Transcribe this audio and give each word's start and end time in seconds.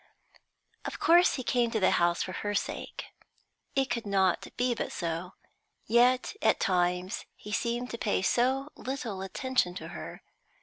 Of 0.83 0.99
course 0.99 1.35
he 1.35 1.43
came 1.43 1.69
to 1.69 1.79
the 1.79 1.91
house 1.91 2.23
for 2.23 2.31
her 2.31 2.55
sake; 2.55 3.13
it 3.75 3.91
could 3.91 4.07
not 4.07 4.41
but 4.41 4.57
be 4.57 4.75
so; 4.89 5.33
yet 5.85 6.33
at 6.41 6.59
times 6.59 7.27
he 7.35 7.51
seemed 7.51 7.91
to 7.91 7.99
pay 7.99 8.23
so 8.23 8.69
little 8.75 9.21
attention 9.21 9.75
to 9.75 9.89
her. 9.89 10.23